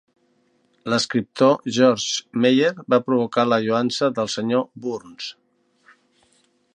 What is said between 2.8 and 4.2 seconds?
va provocar la lloança